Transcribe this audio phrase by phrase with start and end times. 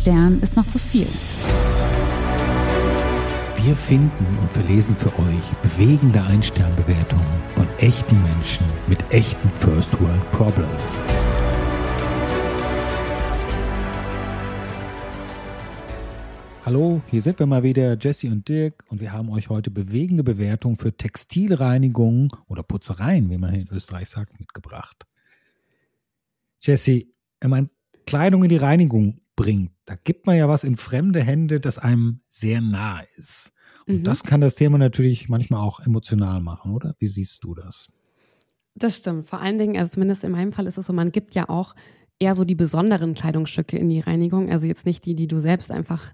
[0.00, 1.06] Stern ist noch zu viel.
[3.62, 10.30] Wir finden und verlesen für euch bewegende Ein-Stern-Bewertungen von echten Menschen mit echten First World
[10.30, 10.98] Problems.
[16.64, 20.24] Hallo, hier sind wir mal wieder, Jesse und Dirk, und wir haben euch heute bewegende
[20.24, 25.04] Bewertungen für Textilreinigungen oder Putzereien, wie man hier in Österreich sagt, mitgebracht.
[26.62, 27.02] Jesse,
[27.42, 27.66] wenn man
[28.06, 32.20] Kleidung in die Reinigung bringt, da gibt man ja was in fremde Hände, das einem
[32.28, 33.54] sehr nah ist.
[33.86, 34.02] Und mhm.
[34.04, 36.94] das kann das Thema natürlich manchmal auch emotional machen, oder?
[36.98, 37.90] Wie siehst du das?
[38.74, 39.24] Das stimmt.
[39.24, 41.74] Vor allen Dingen, also zumindest in meinem Fall ist es so, man gibt ja auch
[42.18, 44.50] eher so die besonderen Kleidungsstücke in die Reinigung.
[44.50, 46.12] Also jetzt nicht die, die du selbst einfach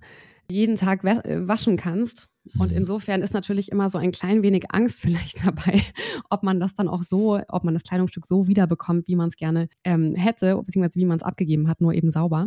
[0.49, 2.29] jeden Tag waschen kannst.
[2.57, 2.79] Und mhm.
[2.79, 5.83] insofern ist natürlich immer so ein klein wenig Angst vielleicht dabei,
[6.31, 9.37] ob man das dann auch so, ob man das Kleidungsstück so wiederbekommt, wie man es
[9.37, 12.47] gerne ähm, hätte, beziehungsweise wie man es abgegeben hat, nur eben sauber.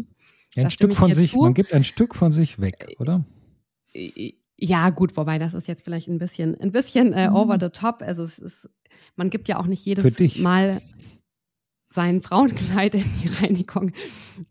[0.55, 1.41] Ja, ein Stück von sich, zu.
[1.41, 3.23] man gibt ein Stück von sich weg, oder?
[3.93, 7.69] Äh, ja, gut, wobei das ist jetzt vielleicht ein bisschen, ein bisschen äh, over the
[7.69, 8.01] top.
[8.01, 8.69] Also es ist,
[9.15, 10.81] man gibt ja auch nicht jedes Mal
[11.91, 13.91] sein Frauenkleid in die Reinigung.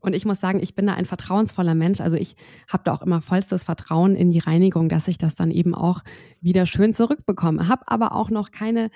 [0.01, 2.01] Und ich muss sagen, ich bin da ein vertrauensvoller Mensch.
[2.01, 2.37] Also ich
[2.69, 6.03] habe da auch immer vollstes Vertrauen in die Reinigung, dass ich das dann eben auch
[6.41, 7.69] wieder schön zurückbekomme.
[7.69, 8.91] Habe aber auch noch keine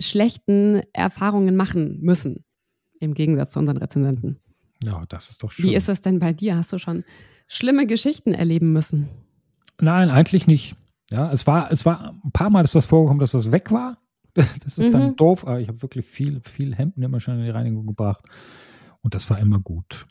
[0.00, 2.44] schlechten Erfahrungen machen müssen,
[2.98, 4.40] im Gegensatz zu unseren Rezensenten.
[4.82, 5.66] Ja, das ist doch schön.
[5.66, 6.56] Wie ist es denn bei dir?
[6.56, 7.04] Hast du schon
[7.46, 9.08] schlimme Geschichten erleben müssen?
[9.80, 10.76] Nein, eigentlich nicht.
[11.10, 13.98] Ja, es war, es war ein paar Mal ist das vorgekommen, dass was weg war.
[14.34, 14.92] Das ist mhm.
[14.92, 18.24] dann doof, aber ich habe wirklich viel, viel Hemden immer schon in die Reinigung gebracht.
[19.00, 20.06] Und das war immer gut.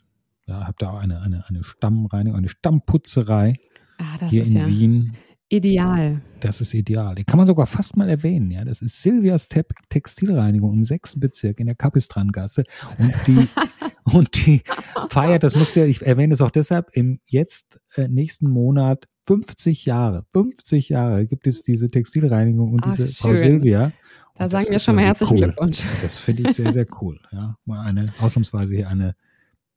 [0.46, 3.54] Ja, habe da auch eine, eine, eine Stammreinigung, eine Stammputzerei
[3.98, 5.12] ah, hier in ja Wien.
[5.50, 6.22] Ideal.
[6.40, 7.14] Das ist ideal.
[7.14, 8.50] Die kann man sogar fast mal erwähnen.
[8.50, 12.64] Ja, das ist Silvias Te Textilreinigung im sechsten Bezirk in der Kapistrangasse.
[12.98, 13.48] Und die,
[14.04, 14.62] und die
[15.08, 19.86] feiert, das muss ja, ich erwähne es auch deshalb, im jetzt äh, nächsten Monat 50
[19.86, 23.30] Jahre, 50 Jahre gibt es diese Textilreinigung und Ach, diese schön.
[23.30, 23.92] Frau Silvia.
[24.36, 25.44] Da sagen wir schon mal herzlichen cool.
[25.44, 25.84] Glückwunsch.
[26.02, 27.20] Das finde ich sehr, sehr cool.
[27.32, 29.14] Ja, mal eine, ausnahmsweise hier eine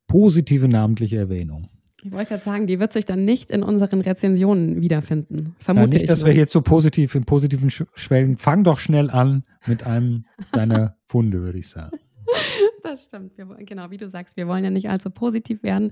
[0.07, 1.69] positive namentliche Erwähnung.
[2.03, 5.55] Ich wollte gerade sagen, die wird sich dann nicht in unseren Rezensionen wiederfinden.
[5.59, 6.09] Vermute ja, nicht, ich.
[6.09, 6.27] dass mal.
[6.27, 8.37] wir hier zu positiv, in positiven Schwellen.
[8.37, 11.97] Fang doch schnell an mit einem deiner Funde, würde ich sagen.
[12.83, 13.37] Das stimmt.
[13.37, 15.91] Wir, genau, wie du sagst, wir wollen ja nicht allzu positiv werden.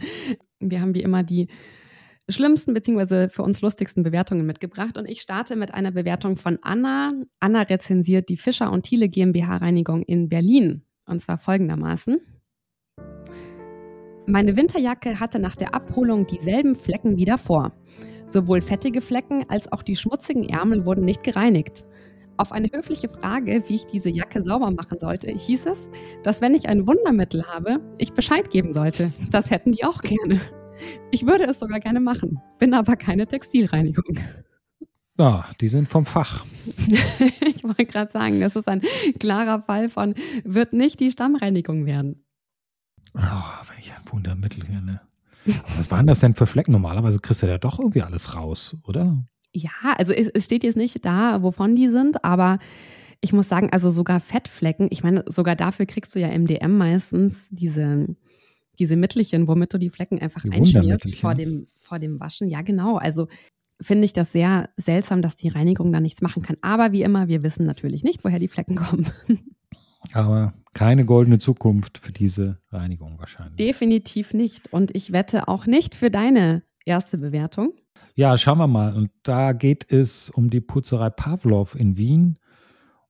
[0.60, 1.48] Wir haben wie immer die
[2.30, 7.14] schlimmsten beziehungsweise für uns lustigsten Bewertungen mitgebracht und ich starte mit einer Bewertung von Anna.
[7.40, 12.20] Anna rezensiert die Fischer und Thiele GmbH Reinigung in Berlin und zwar folgendermaßen.
[14.28, 17.74] Meine Winterjacke hatte nach der Abholung dieselben Flecken wie davor.
[18.26, 21.86] Sowohl fettige Flecken als auch die schmutzigen Ärmel wurden nicht gereinigt.
[22.38, 25.90] Auf eine höfliche Frage, wie ich diese Jacke sauber machen sollte, hieß es,
[26.24, 29.14] dass wenn ich ein Wundermittel habe, ich Bescheid geben sollte.
[29.32, 30.42] Das hätten die auch gerne.
[31.12, 34.20] Ich würde es sogar gerne machen, bin aber keine Textilreinigung.
[35.18, 36.46] Ja, die sind vom Fach.
[36.66, 38.82] ich wollte gerade sagen, das ist ein
[39.18, 40.14] klarer Fall von,
[40.44, 42.26] wird nicht die Stammreinigung werden.
[43.14, 43.20] Oh,
[43.70, 45.00] wenn ich ein Wundermittel kenne.
[45.78, 46.74] Was waren das denn für Flecken?
[46.74, 49.26] Normalerweise kriegst du ja doch irgendwie alles raus, oder?
[49.56, 52.60] Ja, also es, es steht jetzt nicht da, wovon die sind, aber
[53.22, 57.48] ich muss sagen, also sogar Fettflecken, ich meine, sogar dafür kriegst du ja MDM meistens
[57.50, 58.16] diese
[58.80, 62.50] diese Mittelchen, womit du die Flecken einfach die einschmierst vor dem, vor dem Waschen.
[62.50, 62.98] Ja, genau.
[62.98, 63.28] Also
[63.82, 66.58] finde ich das sehr seltsam, dass die Reinigung da nichts machen kann.
[66.62, 69.10] Aber wie immer, wir wissen natürlich nicht, woher die Flecken kommen.
[70.14, 73.56] Aber keine goldene Zukunft für diese Reinigung wahrscheinlich.
[73.56, 74.72] Definitiv nicht.
[74.72, 77.74] Und ich wette auch nicht für deine erste Bewertung.
[78.16, 78.94] Ja, schauen wir mal.
[78.94, 82.38] Und da geht es um die Putzerei Pavlov in Wien.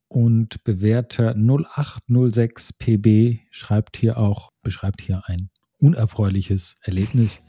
[0.07, 7.41] Und Bewerter 0806 PB schreibt hier auch, beschreibt hier ein unerfreuliches Erlebnis.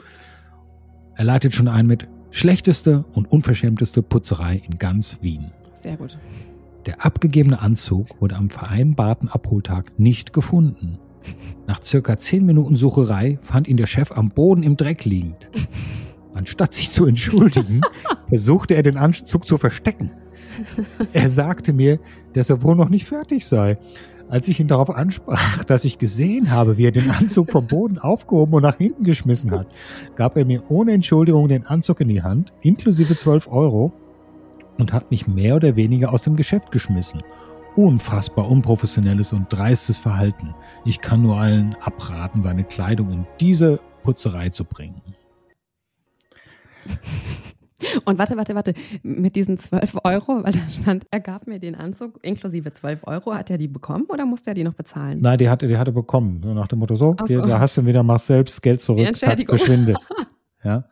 [1.15, 5.53] Er leitet schon ein mit schlechteste und unverschämteste Putzerei in ganz Wien.
[5.75, 6.19] Sehr gut.
[6.85, 10.99] Der abgegebene Anzug wurde am vereinbarten Abholtag nicht gefunden.
[11.67, 15.49] Nach circa zehn Minuten Sucherei fand ihn der Chef am Boden im Dreck liegend.
[16.37, 17.81] Anstatt sich zu entschuldigen,
[18.29, 20.13] versuchte er den Anzug zu verstecken.
[21.13, 21.99] Er sagte mir,
[22.33, 23.79] dass er wohl noch nicht fertig sei
[24.29, 27.99] als ich ihn darauf ansprach, dass ich gesehen habe, wie er den Anzug vom Boden
[27.99, 29.69] aufgehoben und nach hinten geschmissen hat,
[30.15, 33.93] gab er mir ohne Entschuldigung den Anzug in die Hand, inklusive 12 Euro,
[34.79, 37.23] und hat mich mehr oder weniger aus dem Geschäft geschmissen.
[37.77, 40.55] Unfassbar unprofessionelles und dreistes Verhalten.
[40.85, 45.03] Ich kann nur allen abraten, seine Kleidung in diese Putzerei zu bringen.
[48.07, 51.75] Und warte, warte, warte, mit diesen 12 Euro, weil da stand, er gab mir den
[51.75, 55.21] Anzug inklusive 12 Euro, hat er die bekommen oder musste er die noch bezahlen?
[55.21, 56.41] Nein, die hatte, die hatte bekommen.
[56.43, 57.47] So nach dem Motto, so, so.
[57.47, 59.95] da hast du wieder, mach selbst Geld zurück, verschwinde.
[60.65, 60.85] Ja.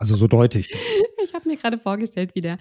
[0.00, 0.74] Also so deutlich.
[1.22, 2.58] Ich habe mir gerade vorgestellt, wie der,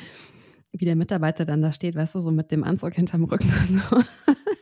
[0.71, 3.81] wie der Mitarbeiter dann da steht, weißt du, so mit dem Anzug hinterm Rücken und,
[3.81, 3.97] so.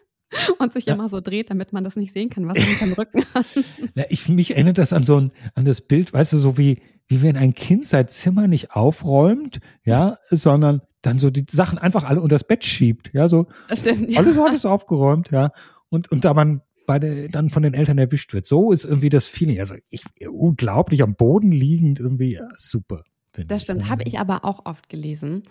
[0.59, 0.93] und sich ja.
[0.93, 3.45] immer so dreht, damit man das nicht sehen kann, was er hinterm Rücken hat.
[3.95, 6.81] Ja, ich, mich erinnert das an so ein, an das Bild, weißt du, so wie,
[7.07, 12.03] wie wenn ein Kind sein Zimmer nicht aufräumt, ja, sondern dann so die Sachen einfach
[12.03, 13.47] alle unter das Bett schiebt, ja, so.
[13.67, 14.19] Das stimmt, ja.
[14.19, 15.51] Alles, alles aufgeräumt, ja.
[15.89, 18.45] Und, und da man beide dann von den Eltern erwischt wird.
[18.45, 19.59] So ist irgendwie das Feeling.
[19.59, 23.03] Also ich, unglaublich am Boden liegend, irgendwie ja, super.
[23.47, 25.43] Das stimmt, habe ich aber auch oft gelesen,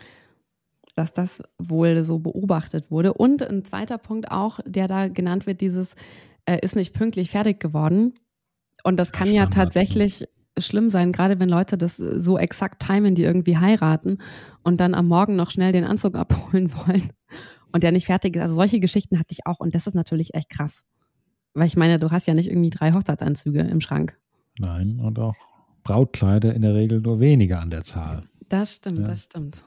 [0.94, 3.14] dass das wohl so beobachtet wurde.
[3.14, 5.94] Und ein zweiter Punkt auch, der da genannt wird, dieses
[6.46, 8.14] äh, ist nicht pünktlich fertig geworden.
[8.84, 10.26] Und das kann ja, ja tatsächlich
[10.58, 14.18] schlimm sein, gerade wenn Leute das so exakt timen, die irgendwie heiraten
[14.62, 17.10] und dann am Morgen noch schnell den Anzug abholen wollen
[17.72, 18.42] und der nicht fertig ist.
[18.42, 20.84] Also solche Geschichten hatte ich auch und das ist natürlich echt krass.
[21.54, 24.18] Weil ich meine, du hast ja nicht irgendwie drei Hochzeitsanzüge im Schrank.
[24.58, 25.34] Nein, und auch
[25.82, 28.24] Brautkleider in der Regel nur weniger an der Zahl.
[28.48, 29.06] Das stimmt, ja.
[29.06, 29.64] das stimmt.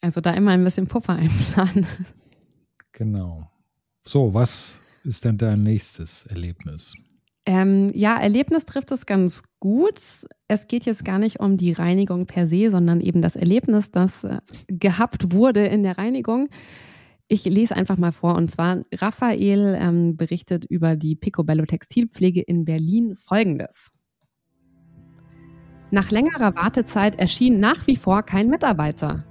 [0.00, 1.86] Also da immer ein bisschen Puffer einplanen.
[2.92, 3.50] Genau.
[4.00, 6.94] So, was ist denn dein nächstes Erlebnis?
[7.46, 9.98] Ähm, ja, Erlebnis trifft es ganz gut.
[10.48, 14.24] Es geht jetzt gar nicht um die Reinigung per se, sondern eben das Erlebnis, das
[14.24, 14.38] äh,
[14.68, 16.48] gehabt wurde in der Reinigung.
[17.28, 18.34] Ich lese einfach mal vor.
[18.34, 23.90] Und zwar, Raphael ähm, berichtet über die Picobello Textilpflege in Berlin folgendes.
[25.90, 29.24] Nach längerer Wartezeit erschien nach wie vor kein Mitarbeiter.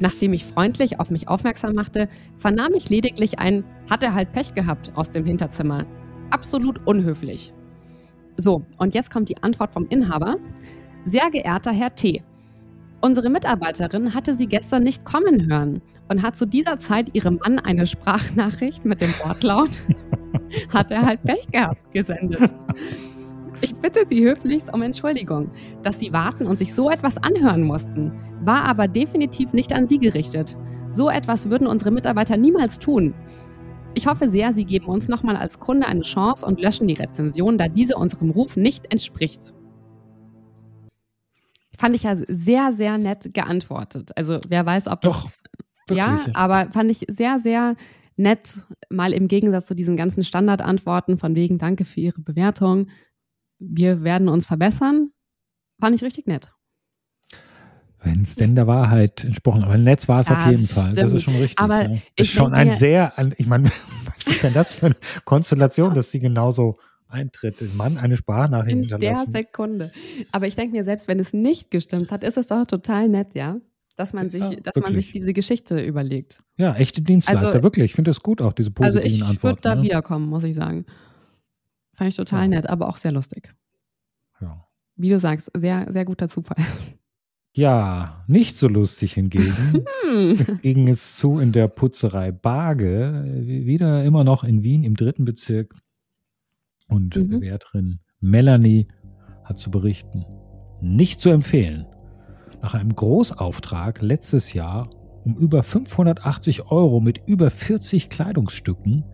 [0.00, 4.54] Nachdem ich freundlich auf mich aufmerksam machte, vernahm ich lediglich ein Hat er halt Pech
[4.54, 5.86] gehabt aus dem Hinterzimmer.
[6.30, 7.52] Absolut unhöflich.
[8.36, 10.36] So, und jetzt kommt die Antwort vom Inhaber.
[11.04, 12.22] Sehr geehrter Herr T.,
[13.02, 17.58] Unsere Mitarbeiterin hatte sie gestern nicht kommen hören und hat zu dieser Zeit ihrem Mann
[17.58, 19.70] eine Sprachnachricht mit dem Wortlaut
[20.72, 22.54] hat er halt Pech gehabt gesendet.
[23.62, 25.50] Ich bitte Sie höflichst um Entschuldigung,
[25.82, 28.12] dass Sie warten und sich so etwas anhören mussten,
[28.42, 30.56] war aber definitiv nicht an Sie gerichtet.
[30.90, 33.14] So etwas würden unsere Mitarbeiter niemals tun.
[33.94, 37.58] Ich hoffe sehr, Sie geben uns nochmal als Kunde eine Chance und löschen die Rezension,
[37.58, 39.52] da diese unserem Ruf nicht entspricht
[41.80, 44.10] fand ich ja sehr, sehr nett geantwortet.
[44.14, 45.12] Also wer weiß, ob das.
[45.88, 47.74] Doch, ja, aber fand ich sehr, sehr
[48.16, 52.88] nett, mal im Gegensatz zu diesen ganzen Standardantworten von wegen Danke für Ihre Bewertung.
[53.60, 55.10] Wir werden uns verbessern.
[55.80, 56.52] Fand ich richtig nett.
[58.02, 60.84] Wenn es denn der Wahrheit entsprochen, aber im Netz war es ja, auf jeden Fall.
[60.84, 60.98] Stimmt.
[60.98, 61.58] Das ist schon richtig.
[61.58, 61.98] Aber ja.
[62.16, 63.64] ist schon ein sehr, ich meine,
[64.06, 66.76] was ist denn das für eine Konstellation, dass sie genauso
[67.08, 69.32] eintritt, Mann eine Sprachnachricht In hinterlassen.
[69.32, 69.92] der Sekunde.
[70.32, 73.34] Aber ich denke mir, selbst wenn es nicht gestimmt hat, ist es doch total nett,
[73.34, 73.56] ja?
[73.96, 76.42] Dass man sich, ja, dass man sich diese Geschichte überlegt.
[76.56, 77.86] Ja, echte Dienstleister, also, wirklich.
[77.86, 79.36] Ich finde das gut, auch diese positiven also ich Antworten.
[79.36, 79.82] Ich würde da ne?
[79.82, 80.86] wiederkommen, muss ich sagen.
[82.00, 82.48] Fand ich total ja.
[82.48, 83.54] nett, aber auch sehr lustig.
[84.40, 84.66] Ja.
[84.96, 86.56] Wie du sagst, sehr, sehr guter Zufall.
[87.52, 89.84] Ja, nicht so lustig hingegen
[90.62, 95.74] ging es zu in der Putzerei Barge, wieder immer noch in Wien im dritten Bezirk.
[96.88, 97.28] Und mhm.
[97.28, 98.88] Bewerterin Melanie
[99.44, 100.24] hat zu berichten,
[100.80, 101.84] nicht zu empfehlen.
[102.62, 104.88] Nach einem Großauftrag letztes Jahr
[105.26, 109.04] um über 580 Euro mit über 40 Kleidungsstücken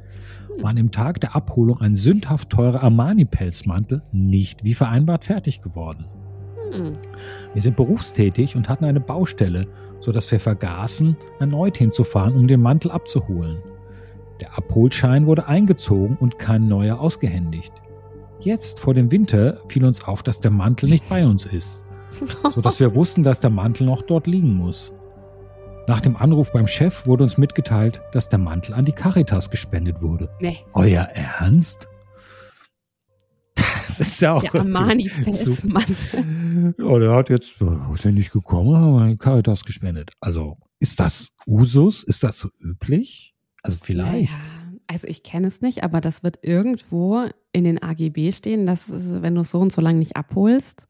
[0.57, 0.63] hm.
[0.63, 6.07] war an dem Tag der Abholung ein sündhaft teurer Armani-Pelzmantel nicht wie vereinbart fertig geworden.
[6.73, 6.93] Hm.
[7.53, 9.67] Wir sind berufstätig und hatten eine Baustelle,
[10.01, 13.59] sodass wir vergaßen, erneut hinzufahren, um den Mantel abzuholen.
[14.41, 17.73] Der Abholschein wurde eingezogen und kein neuer ausgehändigt.
[18.41, 21.87] Jetzt vor dem Winter fiel uns auf, dass der Mantel nicht bei uns ist,
[22.55, 24.93] sodass wir wussten, dass der Mantel noch dort liegen muss.
[25.89, 30.03] Nach dem Anruf beim Chef wurde uns mitgeteilt, dass der Mantel an die Caritas gespendet
[30.03, 30.29] wurde.
[30.41, 30.59] Nee.
[30.75, 31.89] Euer Ernst?
[33.55, 34.43] Das ist ja auch.
[34.43, 35.09] Der Armani
[36.79, 37.63] Ja, der hat jetzt,
[37.95, 40.11] ist ja nicht gekommen, haben wir die Caritas gespendet.
[40.21, 42.03] Also, ist das Usus?
[42.03, 43.35] Ist das so üblich?
[43.63, 44.35] Also vielleicht.
[44.35, 44.39] Ja,
[44.89, 49.23] also ich kenne es nicht, aber das wird irgendwo in den AGB stehen, dass es,
[49.23, 50.89] wenn du es so und so lange nicht abholst,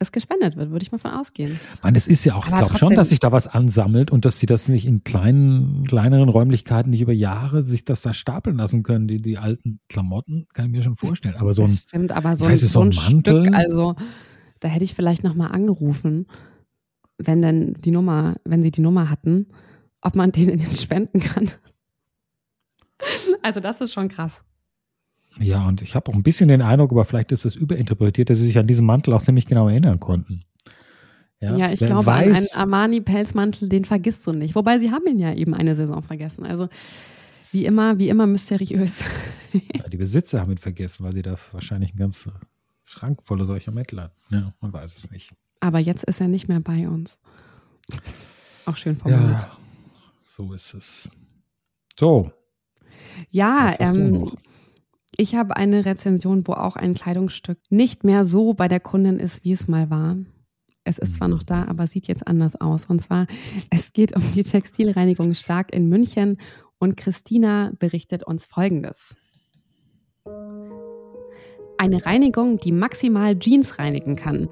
[0.00, 1.58] es gespendet wird, würde ich mal von ausgehen.
[1.82, 4.38] Man, es ist ja auch, ich glaube schon, dass sich da was ansammelt und dass
[4.38, 8.84] sie das nicht in kleinen, kleineren Räumlichkeiten nicht über Jahre sich das da stapeln lassen
[8.84, 11.34] können, die, die alten Klamotten, kann ich mir schon vorstellen.
[11.36, 13.96] Aber so ein, das stimmt, aber so, ein, so ein, Mantel, Stück, also
[14.60, 16.26] da hätte ich vielleicht nochmal angerufen,
[17.16, 19.48] wenn denn die Nummer, wenn sie die Nummer hatten,
[20.00, 21.50] ob man denen jetzt spenden kann.
[23.42, 24.44] Also das ist schon krass.
[25.38, 28.38] Ja, und ich habe auch ein bisschen den Eindruck, aber vielleicht ist es überinterpretiert, dass
[28.38, 30.44] sie sich an diesen Mantel auch ziemlich genau erinnern konnten.
[31.40, 34.54] Ja, ja ich glaube, an einen Armani-Pelzmantel, den vergisst du nicht.
[34.54, 36.44] Wobei sie haben ihn ja eben eine Saison vergessen.
[36.44, 36.68] Also
[37.52, 39.04] wie immer, wie immer mysteriös.
[39.52, 42.28] Ja, die Besitzer haben ihn vergessen, weil sie da wahrscheinlich ein ganz
[42.84, 44.10] Schrank voller solcher Mettler.
[44.30, 45.32] Ja, man weiß es nicht.
[45.60, 47.18] Aber jetzt ist er nicht mehr bei uns.
[48.66, 49.40] Auch schön formuliert.
[49.40, 49.58] Ja,
[50.26, 51.10] so ist es.
[51.98, 52.30] So.
[53.30, 54.30] Ja, ähm,
[55.20, 59.44] ich habe eine Rezension, wo auch ein Kleidungsstück nicht mehr so bei der Kundin ist,
[59.44, 60.16] wie es mal war.
[60.84, 62.86] Es ist zwar noch da, aber sieht jetzt anders aus.
[62.86, 63.26] Und zwar,
[63.68, 66.38] es geht um die Textilreinigung Stark in München
[66.78, 69.16] und Christina berichtet uns Folgendes.
[71.78, 74.48] Eine Reinigung, die maximal Jeans reinigen kann.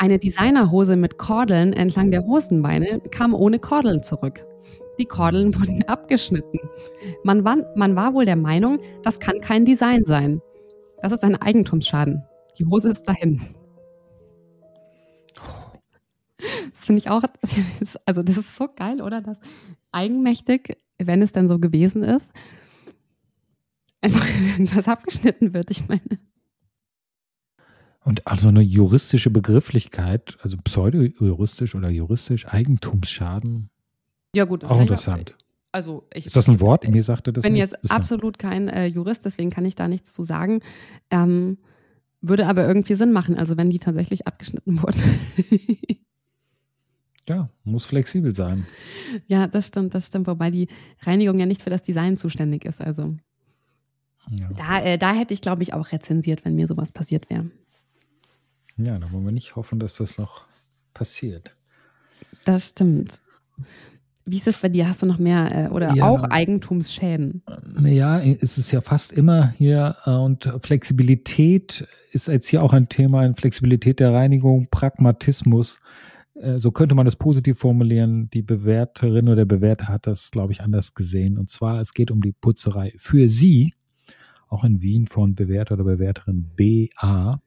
[0.00, 4.44] Eine Designerhose mit Kordeln entlang der Hosenbeine kam ohne Kordeln zurück.
[4.98, 6.58] Die Kordeln wurden abgeschnitten.
[7.24, 10.40] Man war, man war wohl der Meinung, das kann kein Design sein.
[11.00, 12.22] Das ist ein Eigentumsschaden.
[12.58, 13.40] Die Hose ist dahin.
[16.72, 17.22] Das finde ich auch,
[18.06, 19.20] also das ist so geil, oder?
[19.20, 19.38] Das
[19.92, 22.32] eigenmächtig, wenn es denn so gewesen ist,
[24.00, 26.18] einfach irgendwas abgeschnitten wird, ich meine.
[28.04, 33.70] Und also eine juristische Begrifflichkeit, also pseudo-juristisch oder juristisch, Eigentumsschaden.
[34.34, 35.36] Ja, gut, das auch interessant.
[35.72, 36.88] also ich, ist das ein Wort?
[36.88, 37.44] Mir sagte das.
[37.44, 37.70] Ich bin nicht.
[37.70, 40.60] jetzt absolut kein äh, Jurist, deswegen kann ich da nichts zu sagen.
[41.10, 41.58] Ähm,
[42.20, 45.02] würde aber irgendwie Sinn machen, also wenn die tatsächlich abgeschnitten wurden.
[47.28, 48.66] Ja, muss flexibel sein.
[49.26, 50.26] Ja, das stimmt, das stimmt.
[50.26, 50.68] Wobei die
[51.02, 52.80] Reinigung ja nicht für das Design zuständig ist.
[52.80, 53.16] Also
[54.30, 54.50] ja.
[54.56, 57.50] da, äh, da hätte ich, glaube ich, auch rezensiert, wenn mir sowas passiert wäre.
[58.76, 60.46] Ja, da wollen wir nicht hoffen, dass das noch
[60.94, 61.54] passiert.
[62.44, 63.20] Das stimmt.
[64.26, 64.88] Wie ist es bei dir?
[64.88, 67.42] Hast du noch mehr äh, oder ja, auch Eigentumsschäden?
[67.84, 72.88] Ja, es ist ja fast immer hier äh, und Flexibilität ist jetzt hier auch ein
[72.88, 75.80] Thema, Flexibilität der Reinigung, Pragmatismus.
[76.34, 78.30] Äh, so könnte man das positiv formulieren.
[78.30, 81.36] Die Bewerterin oder der Bewerter hat das, glaube ich, anders gesehen.
[81.36, 83.74] Und zwar, es geht um die Putzerei für sie,
[84.48, 87.40] auch in Wien von Bewerter oder Bewerterin BA,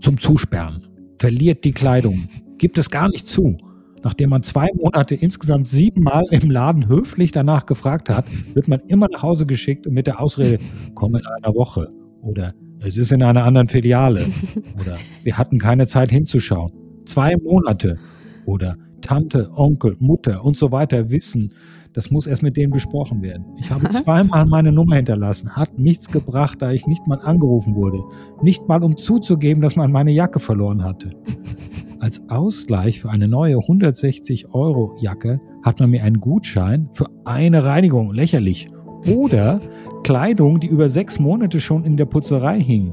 [0.00, 0.88] zum Zusperren.
[1.18, 2.28] Verliert die Kleidung,
[2.58, 3.56] gibt es gar nicht zu.
[4.04, 9.08] Nachdem man zwei Monate insgesamt siebenmal im Laden höflich danach gefragt hat, wird man immer
[9.10, 10.58] nach Hause geschickt und mit der Ausrede,
[10.94, 11.90] komm in einer Woche
[12.22, 14.26] oder es ist in einer anderen Filiale.
[14.80, 16.70] Oder wir hatten keine Zeit hinzuschauen.
[17.06, 17.98] Zwei Monate.
[18.44, 21.54] Oder Tante, Onkel, Mutter und so weiter wissen,
[21.94, 23.46] das muss erst mit denen besprochen werden.
[23.56, 28.00] Ich habe zweimal meine Nummer hinterlassen, hat nichts gebracht, da ich nicht mal angerufen wurde.
[28.42, 31.12] Nicht mal um zuzugeben, dass man meine Jacke verloren hatte.
[32.00, 37.64] Als Ausgleich für eine neue 160 Euro Jacke hat man mir einen Gutschein für eine
[37.64, 38.68] Reinigung, lächerlich,
[39.06, 39.60] oder
[40.02, 42.92] Kleidung, die über sechs Monate schon in der Putzerei hing.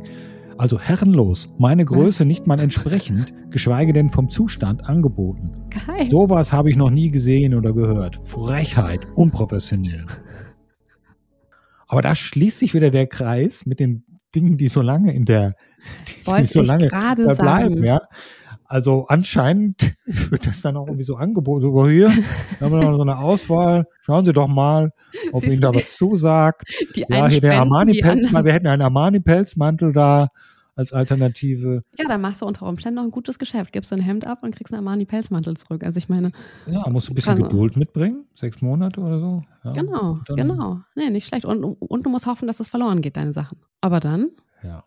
[0.62, 2.28] Also herrenlos, meine Größe Was?
[2.28, 5.50] nicht mal entsprechend, geschweige denn vom Zustand angeboten.
[5.88, 6.08] Geil.
[6.08, 8.20] Sowas habe ich noch nie gesehen oder gehört.
[8.24, 10.06] Frechheit, unprofessionell.
[11.88, 14.04] Aber da schließt sich wieder der Kreis mit den
[14.36, 15.56] Dingen, die so lange in der,
[16.08, 17.84] die, die so lange bleiben, sagen.
[17.84, 18.02] ja.
[18.72, 21.64] Also anscheinend wird das dann auch irgendwie so angeboten.
[21.64, 23.86] So, hier haben wir noch so eine Auswahl.
[24.00, 24.94] Schauen Sie doch mal,
[25.34, 26.64] ob Ihnen da was zusagt.
[26.96, 28.46] Die ja, hier der Armani-Pelzmantel.
[28.46, 30.30] Wir hätten einen Armani-Pelzmantel da
[30.74, 31.84] als Alternative.
[32.00, 33.74] Ja, dann machst du unter Umständen noch ein gutes Geschäft.
[33.74, 35.84] Gibst ein Hemd ab und kriegst einen Armani-Pelzmantel zurück.
[35.84, 36.32] Also ich meine.
[36.66, 38.24] Ja, musst du ein bisschen Geduld mitbringen.
[38.36, 39.44] Sechs Monate oder so.
[39.66, 40.80] Ja, genau, genau.
[40.96, 41.44] Nee, nicht schlecht.
[41.44, 43.58] Und, und du musst hoffen, dass es verloren geht, deine Sachen.
[43.82, 44.30] Aber dann.
[44.64, 44.86] Ja.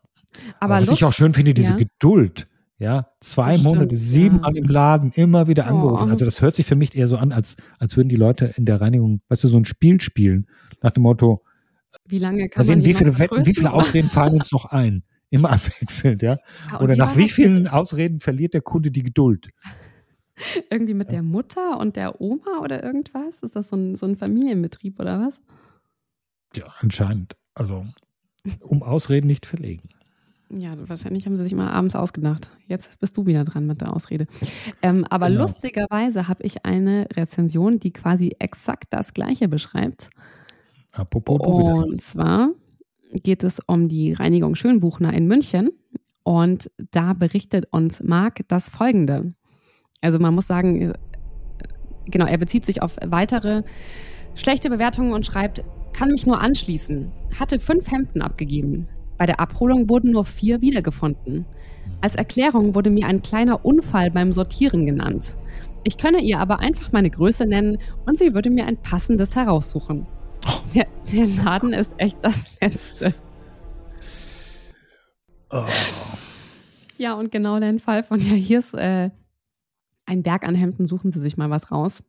[0.59, 1.77] Aber, Aber was Lust, ich auch schön finde, diese ja.
[1.77, 2.49] Geduld.
[2.85, 4.63] Ja, zwei Monate, siebenmal ja.
[4.63, 6.09] im Laden, immer wieder angerufen.
[6.09, 6.13] Oh.
[6.13, 8.67] Also das hört sich für mich eher so an, als, als würden die Leute in
[8.67, 10.47] der Reinigung, weißt du, so ein Spiel spielen.
[10.83, 11.43] Nach dem Motto,
[12.07, 15.03] wie lange kann sehen, man wie viele Wetten, wie viele Ausreden fallen uns noch ein?
[15.31, 16.37] Immer abwechselnd, ja.
[16.71, 19.49] ja Oder nach wie vielen Ausreden verliert der Kunde die Geduld?
[20.71, 21.13] Irgendwie mit ja.
[21.13, 23.41] der Mutter und der Oma oder irgendwas?
[23.43, 25.41] Ist das so ein, so ein Familienbetrieb oder was?
[26.55, 27.35] Ja, anscheinend.
[27.55, 27.87] Also,
[28.61, 29.89] um Ausreden nicht verlegen.
[30.51, 32.51] Ja, wahrscheinlich haben sie sich mal abends ausgedacht.
[32.67, 34.27] Jetzt bist du wieder dran mit der Ausrede.
[34.83, 35.43] Ähm, aber genau.
[35.43, 40.11] lustigerweise habe ich eine Rezension, die quasi exakt das Gleiche beschreibt.
[40.93, 41.99] Apropos Und wieder.
[41.99, 42.51] zwar
[43.23, 45.71] geht es um die Reinigung Schönbuchner in München.
[46.25, 49.33] Und da berichtet uns Marc das Folgende.
[50.01, 50.93] Also man muss sagen, äh,
[52.07, 53.63] genau, er bezieht sich auf weitere
[54.35, 57.13] schlechte Bewertungen und schreibt, kann mich nur anschließen.
[57.39, 58.89] Hatte fünf Hemden abgegeben.
[59.19, 61.47] Bei der Abholung wurden nur vier wiedergefunden.
[62.01, 65.37] Als Erklärung wurde mir ein kleiner Unfall beim Sortieren genannt.
[65.85, 70.07] Ich könne ihr aber einfach meine Größe nennen und sie würde mir ein passendes heraussuchen.
[70.75, 73.15] Der, der Laden ist echt das Letzte.
[75.51, 75.65] Oh.
[76.99, 79.11] Ja, und genau dein Fall von, ja, hier ist äh,
[80.07, 82.03] ein Berg an Hemden, suchen Sie sich mal was raus.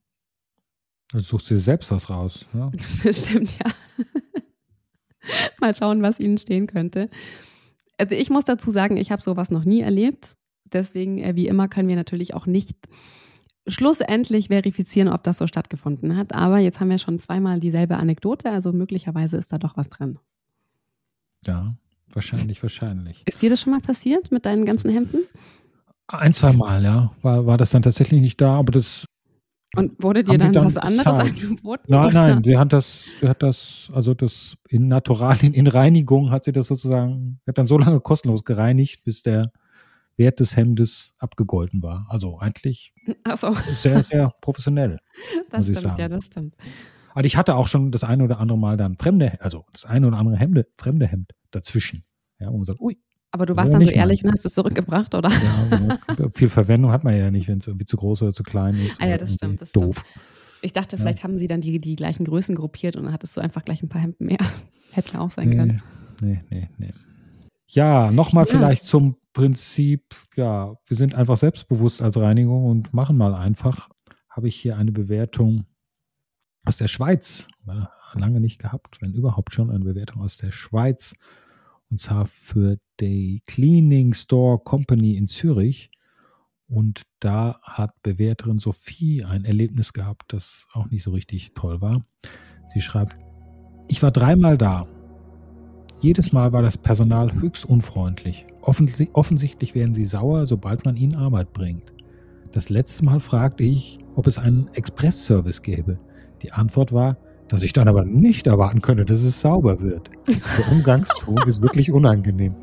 [1.11, 2.45] Dann sucht sie selbst was raus.
[2.53, 2.71] Ja?
[3.13, 3.71] Stimmt, ja.
[5.61, 7.07] Mal schauen, was ihnen stehen könnte.
[7.97, 10.33] Also ich muss dazu sagen, ich habe sowas noch nie erlebt.
[10.65, 12.75] Deswegen, äh, wie immer, können wir natürlich auch nicht
[13.67, 16.33] schlussendlich verifizieren, ob das so stattgefunden hat.
[16.33, 20.19] Aber jetzt haben wir schon zweimal dieselbe Anekdote, also möglicherweise ist da doch was drin.
[21.45, 21.75] Ja,
[22.11, 23.23] wahrscheinlich, wahrscheinlich.
[23.25, 25.23] Ist dir das schon mal passiert mit deinen ganzen Hemden?
[26.07, 27.11] Ein, zwei Mal, ja.
[27.21, 29.05] War, war das dann tatsächlich nicht da, aber das.
[29.75, 31.83] Und wurde dir dann, dann, was anderes angeboten?
[31.87, 36.45] Nein, nein, sie hat das, sie hat das, also das in Naturalien, in Reinigung hat
[36.45, 39.51] sie das sozusagen, hat dann so lange kostenlos gereinigt, bis der
[40.17, 42.05] Wert des Hemdes abgegolten war.
[42.09, 42.93] Also eigentlich
[43.35, 43.53] so.
[43.53, 44.99] sehr, sehr professionell.
[45.49, 46.55] Das stimmt, ja, das stimmt.
[47.11, 50.07] Aber ich hatte auch schon das eine oder andere Mal dann fremde, also das eine
[50.07, 52.03] oder andere Hemde, fremde Hemd dazwischen.
[52.41, 52.97] Ja, wo man sagt, ui.
[53.35, 55.29] Aber du warst dann so ehrlich und hast es zurückgebracht, oder?
[55.29, 58.75] Ja, viel Verwendung hat man ja nicht, wenn es irgendwie zu groß oder zu klein
[58.75, 59.01] ist.
[59.01, 59.97] Ah ja, das stimmt, das doof.
[60.07, 60.25] stimmt.
[60.61, 61.23] Ich dachte, vielleicht ja.
[61.25, 63.89] haben sie dann die, die gleichen Größen gruppiert und dann hattest du einfach gleich ein
[63.89, 64.37] paar Hemden mehr.
[64.91, 65.83] Hätte auch sein nee, können.
[66.21, 66.93] Nee, nee, nee.
[67.67, 68.51] Ja, nochmal ja.
[68.51, 73.89] vielleicht zum Prinzip, ja, wir sind einfach selbstbewusst als Reinigung und machen mal einfach.
[74.29, 75.65] Habe ich hier eine Bewertung
[76.63, 77.49] aus der Schweiz,
[78.13, 81.15] lange nicht gehabt, wenn überhaupt schon eine Bewertung aus der Schweiz,
[81.89, 85.91] und zwar für die Cleaning Store Company in Zürich.
[86.67, 92.03] Und da hat Bewerterin Sophie ein Erlebnis gehabt, das auch nicht so richtig toll war.
[92.73, 93.15] Sie schreibt,
[93.87, 94.87] ich war dreimal da
[96.05, 98.45] jedes Mal war das Personal höchst unfreundlich.
[98.61, 101.93] offensichtlich werden sie sauer, sobald man ihnen Arbeit bringt.
[102.51, 105.99] Das letzte Mal fragte ich, ob es einen Express-Service gäbe.
[106.41, 110.09] Die Antwort war, dass ich dann aber nicht erwarten könnte, dass es sauber wird.
[110.27, 112.55] Der Umgangston ist wirklich unangenehm.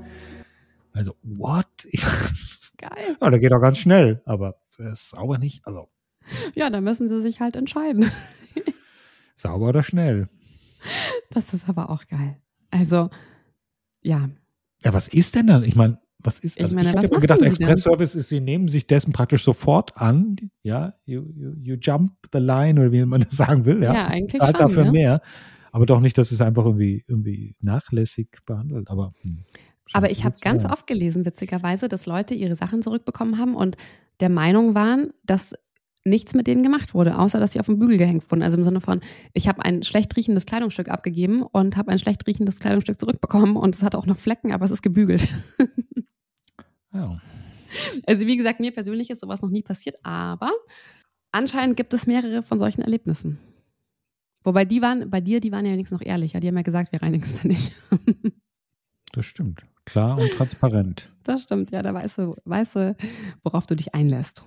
[0.92, 1.66] Also, what?
[2.78, 3.16] Geil.
[3.20, 5.66] Ja, der geht auch ganz schnell, aber ist sauber nicht.
[5.66, 5.88] Also.
[6.54, 8.10] Ja, da müssen sie sich halt entscheiden.
[9.36, 10.28] sauber oder schnell.
[11.30, 12.36] Das ist aber auch geil.
[12.70, 13.10] Also,
[14.00, 14.28] ja.
[14.82, 15.62] Ja, was ist denn dann?
[15.62, 18.86] Ich meine, was ist also ich meine, ich hätte gedacht, Express-Service ist, sie nehmen sich
[18.86, 23.32] dessen praktisch sofort an, ja, you, you, you jump the line oder wie man das
[23.32, 23.94] sagen will, ja.
[23.94, 24.92] Ja, eigentlich Zahlt schon, dafür ja.
[24.92, 25.20] mehr,
[25.72, 29.14] aber doch nicht, dass es einfach irgendwie, irgendwie nachlässig behandelt, aber.
[29.22, 29.44] Hm,
[29.94, 33.76] aber ich habe ganz oft gelesen, witzigerweise, dass Leute ihre Sachen zurückbekommen haben und
[34.20, 35.54] der Meinung waren, dass
[36.04, 38.42] nichts mit denen gemacht wurde, außer dass sie auf dem Bügel gehängt wurden.
[38.42, 39.00] Also im Sinne von,
[39.32, 43.74] ich habe ein schlecht riechendes Kleidungsstück abgegeben und habe ein schlecht riechendes Kleidungsstück zurückbekommen und
[43.74, 45.28] es hat auch noch Flecken, aber es ist gebügelt.
[46.92, 47.20] Ja.
[48.06, 50.50] Also wie gesagt, mir persönlich ist sowas noch nie passiert, aber
[51.30, 53.38] anscheinend gibt es mehrere von solchen Erlebnissen.
[54.44, 56.40] Wobei die waren, bei dir, die waren ja wenigstens noch ehrlicher.
[56.40, 57.72] Die haben ja gesagt, wir reinigen es nicht.
[59.12, 59.64] das stimmt.
[59.84, 61.10] Klar und transparent.
[61.22, 62.96] Das stimmt, ja, da weißt du, weißt du,
[63.42, 64.44] worauf du dich einlässt.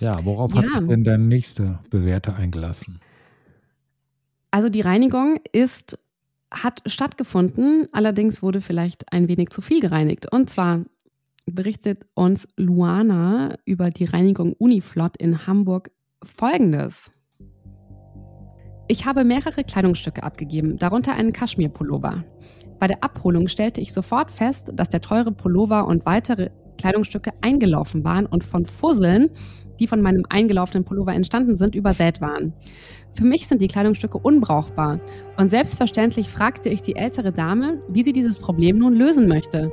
[0.00, 0.62] Ja, worauf ja.
[0.62, 3.00] hat sich denn dein nächster Bewerter eingelassen?
[4.50, 5.98] Also die Reinigung ist,
[6.50, 10.30] hat stattgefunden, allerdings wurde vielleicht ein wenig zu viel gereinigt.
[10.30, 10.84] Und zwar
[11.46, 15.90] berichtet uns Luana über die Reinigung Uniflot in Hamburg
[16.22, 17.12] folgendes.
[18.88, 22.24] Ich habe mehrere Kleidungsstücke abgegeben, darunter einen Kaschmirpullover.
[22.78, 28.04] Bei der Abholung stellte ich sofort fest, dass der teure Pullover und weitere Kleidungsstücke eingelaufen
[28.04, 29.30] waren und von Fusseln,
[29.78, 32.52] die von meinem eingelaufenen Pullover entstanden sind, übersät waren.
[33.12, 35.00] Für mich sind die Kleidungsstücke unbrauchbar
[35.36, 39.72] und selbstverständlich fragte ich die ältere Dame, wie sie dieses Problem nun lösen möchte.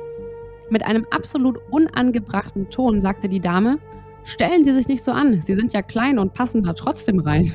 [0.70, 3.78] Mit einem absolut unangebrachten Ton sagte die Dame,
[4.24, 7.52] Stellen Sie sich nicht so an, Sie sind ja klein und passen da trotzdem rein.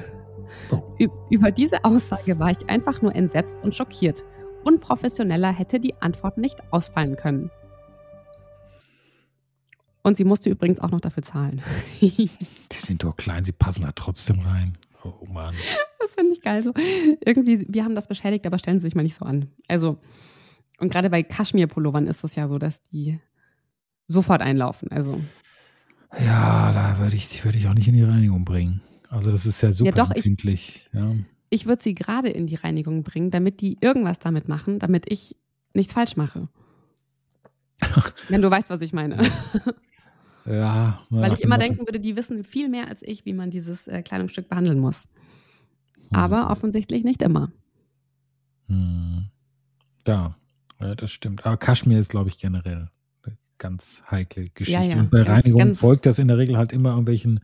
[0.71, 0.81] Oh.
[1.29, 4.25] Über diese Aussage war ich einfach nur entsetzt und schockiert.
[4.63, 7.51] Unprofessioneller hätte die Antwort nicht ausfallen können.
[10.01, 11.61] Und sie musste übrigens auch noch dafür zahlen.
[12.01, 12.29] die
[12.71, 14.77] sind doch klein, sie passen da trotzdem rein.
[15.03, 15.55] Oh Mann.
[15.99, 16.61] Das finde ich geil.
[16.61, 16.73] So,
[17.25, 19.49] irgendwie, wir haben das beschädigt, aber stellen Sie sich mal nicht so an.
[19.67, 19.97] Also,
[20.79, 23.19] und gerade bei Kaschmir-Pullovern ist es ja so, dass die
[24.07, 24.91] sofort einlaufen.
[24.91, 25.21] Also.
[26.19, 28.81] Ja, da würde ich, würd ich auch nicht in die Reinigung bringen.
[29.09, 30.89] Also, das ist ja super ja, doch, empfindlich.
[30.91, 31.15] Ich, ja.
[31.49, 35.37] ich würde sie gerade in die Reinigung bringen, damit die irgendwas damit machen, damit ich
[35.73, 36.49] nichts falsch mache.
[38.29, 39.23] Wenn du weißt, was ich meine.
[40.45, 41.01] Ja.
[41.09, 44.03] Weil ich immer denken würde, die wissen viel mehr als ich, wie man dieses äh,
[44.03, 45.09] Kleidungsstück behandeln muss.
[46.09, 46.17] Hm.
[46.17, 47.51] Aber offensichtlich nicht immer.
[48.67, 49.29] Hm.
[50.07, 50.35] Ja,
[50.79, 51.45] ja, das stimmt.
[51.45, 52.89] Aber Kaschmir ist, glaube ich, generell
[53.23, 54.71] eine ganz heikle Geschichte.
[54.71, 54.99] Ja, ja.
[54.99, 57.39] Und bei ganz, Reinigung ganz folgt das in der Regel halt immer irgendwelchen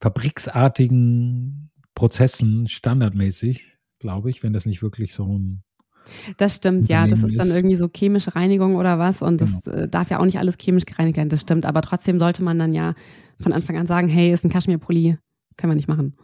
[0.00, 5.62] fabriksartigen Prozessen standardmäßig, glaube ich, wenn das nicht wirklich so ein
[6.36, 7.06] das stimmt, ja.
[7.06, 9.76] Das ist dann irgendwie so chemische Reinigung oder was und das genau.
[9.76, 11.66] Äh, darf ja auch nicht alles chemisch gereinigt werden, das stimmt.
[11.66, 12.94] Aber trotzdem sollte man dann ja
[13.40, 15.16] von Anfang an sagen, hey, ist ein Kaschmirpulli,
[15.56, 16.16] können wir nicht machen.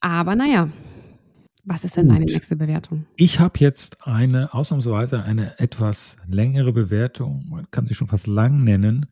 [0.00, 0.68] Aber naja,
[1.70, 3.04] Was ist denn deine nächste Bewertung?
[3.16, 8.64] Ich habe jetzt eine, ausnahmsweise eine etwas längere Bewertung, man kann sie schon fast lang
[8.64, 9.04] nennen,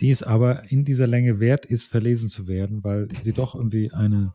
[0.00, 3.92] die es aber in dieser Länge wert ist, verlesen zu werden, weil sie doch irgendwie
[3.92, 4.34] eine,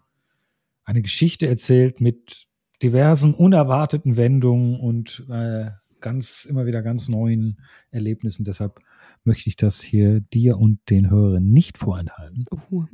[0.86, 2.48] eine Geschichte erzählt mit
[2.82, 5.66] diversen unerwarteten Wendungen und äh,
[6.00, 7.60] ganz, immer wieder ganz neuen
[7.92, 8.46] Erlebnissen.
[8.46, 8.80] Deshalb
[9.26, 12.46] möchte ich das hier dir und den Hörern nicht vorenthalten.
[12.72, 12.86] Uh.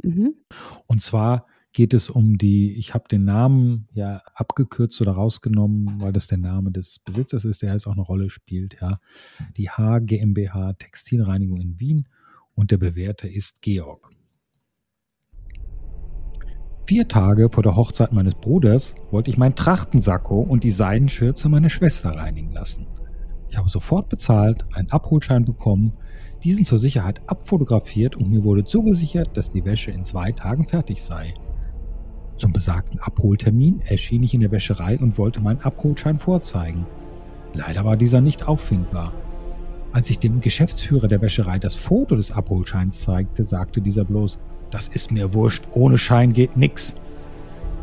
[0.87, 6.11] Und zwar geht es um die, ich habe den Namen ja abgekürzt oder rausgenommen, weil
[6.11, 8.99] das der Name des Besitzers ist, der jetzt auch eine Rolle spielt, ja.
[9.57, 12.07] Die H GmbH Textilreinigung in Wien
[12.55, 14.09] und der Bewerter ist Georg.
[16.85, 21.69] Vier Tage vor der Hochzeit meines Bruders wollte ich mein Trachtensacko und die Seidenschürze meiner
[21.69, 22.87] Schwester reinigen lassen.
[23.49, 25.93] Ich habe sofort bezahlt, einen Abholschein bekommen,
[26.43, 31.01] diesen zur Sicherheit abfotografiert und mir wurde zugesichert, dass die Wäsche in zwei Tagen fertig
[31.01, 31.33] sei.
[32.41, 36.87] Zum besagten Abholtermin erschien ich in der Wäscherei und wollte meinen Abholschein vorzeigen.
[37.53, 39.13] Leider war dieser nicht auffindbar.
[39.91, 44.39] Als ich dem Geschäftsführer der Wäscherei das Foto des Abholscheins zeigte, sagte dieser bloß,
[44.71, 46.95] das ist mir wurscht, ohne Schein geht nix.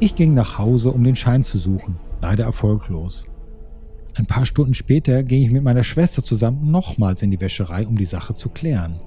[0.01, 3.29] Ich ging nach Hause, um den Schein zu suchen, leider erfolglos.
[4.16, 7.97] Ein paar Stunden später ging ich mit meiner Schwester zusammen nochmals in die Wäscherei, um
[7.97, 8.99] die Sache zu klären.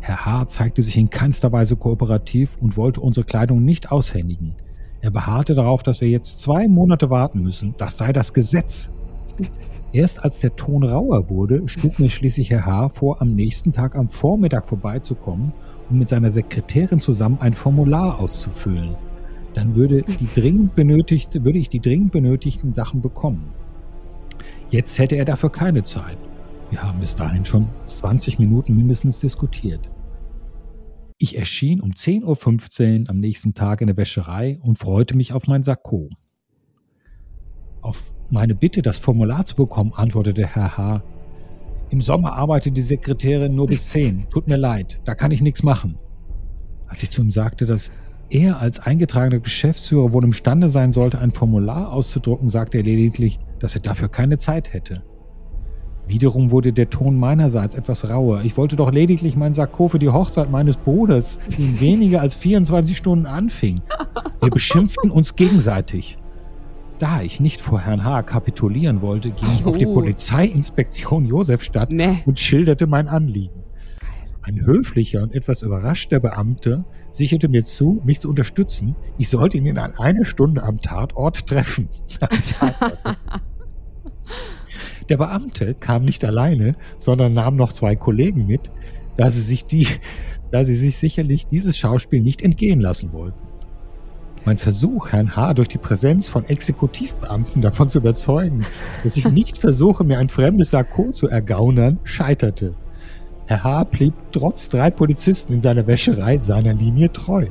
[0.00, 0.48] Herr H.
[0.48, 4.54] zeigte sich in keinster Weise kooperativ und wollte unsere Kleidung nicht aushändigen.
[5.00, 7.74] Er beharrte darauf, dass wir jetzt zwei Monate warten müssen.
[7.78, 8.92] Das sei das Gesetz.
[9.92, 12.88] Erst als der Ton rauer wurde, schlug mir schließlich Herr H.
[12.90, 15.52] vor, am nächsten Tag am Vormittag vorbeizukommen,
[15.88, 18.96] um mit seiner Sekretärin zusammen ein Formular auszufüllen.
[19.54, 23.48] Dann würde, die dringend benötigte, würde ich die dringend benötigten Sachen bekommen.
[24.68, 26.18] Jetzt hätte er dafür keine Zeit.
[26.70, 29.80] Wir haben bis dahin schon 20 Minuten mindestens diskutiert.
[31.20, 35.48] Ich erschien um 10.15 Uhr am nächsten Tag in der Wäscherei und freute mich auf
[35.48, 36.10] mein Sakko.
[37.82, 41.02] Auf meine Bitte, das Formular zu bekommen, antwortete Herr H.
[41.90, 44.28] Im Sommer arbeitet die Sekretärin nur bis 10.
[44.30, 45.98] Tut mir leid, da kann ich nichts machen.
[46.86, 47.90] Als ich zu ihm sagte, dass
[48.30, 53.74] er als eingetragener Geschäftsführer wohl imstande sein sollte, ein Formular auszudrucken, sagte er lediglich, dass
[53.74, 55.02] er dafür keine Zeit hätte.
[56.08, 58.42] Wiederum wurde der Ton meinerseits etwas rauer.
[58.42, 62.34] Ich wollte doch lediglich mein Sakko für die Hochzeit meines Bruders, die in weniger als
[62.34, 63.78] 24 Stunden anfing.
[64.40, 66.18] Wir beschimpften uns gegenseitig.
[66.98, 68.22] Da ich nicht vor Herrn H.
[68.22, 69.68] kapitulieren wollte, ging ich oh.
[69.68, 69.92] auf die oh.
[69.92, 72.22] Polizeiinspektion Josefstadt nee.
[72.24, 73.62] und schilderte mein Anliegen.
[74.40, 78.96] Ein höflicher und etwas überraschter Beamter sicherte mir zu, mich zu unterstützen.
[79.18, 81.90] Ich sollte ihn in einer Stunde am Tatort treffen.
[85.08, 88.70] Der Beamte kam nicht alleine, sondern nahm noch zwei Kollegen mit,
[89.16, 89.86] da sie sich die,
[90.50, 93.38] da sie sich sicherlich dieses Schauspiel nicht entgehen lassen wollten.
[94.44, 95.54] Mein Versuch, Herrn H.
[95.54, 98.64] durch die Präsenz von Exekutivbeamten davon zu überzeugen,
[99.04, 102.74] dass ich nicht versuche, mir ein fremdes Sakko zu ergaunern, scheiterte.
[103.46, 103.84] Herr H.
[103.84, 107.46] blieb trotz drei Polizisten in seiner Wäscherei seiner Linie treu.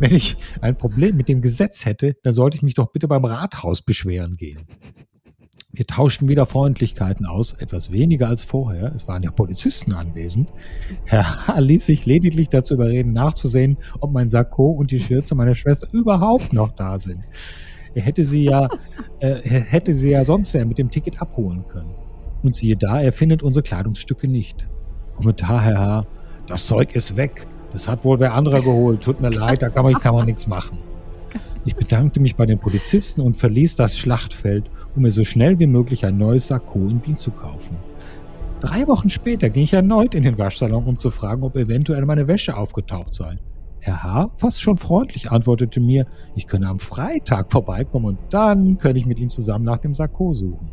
[0.00, 3.24] Wenn ich ein Problem mit dem Gesetz hätte, dann sollte ich mich doch bitte beim
[3.24, 4.60] Rathaus beschweren gehen.
[5.76, 8.92] Wir tauschten wieder Freundlichkeiten aus, etwas weniger als vorher.
[8.94, 10.52] Es waren ja Polizisten anwesend.
[11.04, 11.58] Herr H.
[11.58, 16.52] ließ sich lediglich dazu überreden, nachzusehen, ob mein Sakko und die Schürze meiner Schwester überhaupt
[16.52, 17.24] noch da sind.
[17.92, 18.68] Er hätte sie ja,
[19.18, 21.92] äh, hätte sie ja sonst wer mit dem Ticket abholen können.
[22.44, 24.68] Und siehe da, er findet unsere Kleidungsstücke nicht.
[25.16, 26.06] Kommentar, Herr H.
[26.46, 27.48] Das Zeug ist weg.
[27.72, 29.02] Das hat wohl wer anderer geholt.
[29.02, 30.78] Tut mir leid, da kann man, kann man nichts machen.
[31.66, 35.66] Ich bedankte mich bei den Polizisten und verließ das Schlachtfeld, um mir so schnell wie
[35.66, 37.78] möglich ein neues Sakko in Wien zu kaufen.
[38.60, 42.28] Drei Wochen später ging ich erneut in den Waschsalon, um zu fragen, ob eventuell meine
[42.28, 43.38] Wäsche aufgetaucht sei.
[43.80, 48.98] Herr H., fast schon freundlich, antwortete mir, ich könne am Freitag vorbeikommen und dann könne
[48.98, 50.70] ich mit ihm zusammen nach dem Sakko suchen.